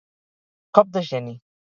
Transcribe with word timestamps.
Cop 0.79 0.89
de 0.95 1.03
geni. 1.11 1.35